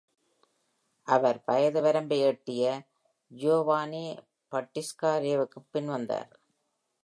[1.07, 2.63] அவர் வயது வரம்பை எட்டிய
[3.31, 4.03] ஜியோவானி
[4.51, 6.31] பாட்டிஸ்டா ரேவுக்குப் பின் வந்தார்.